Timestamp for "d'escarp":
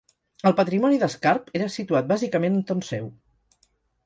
1.03-1.51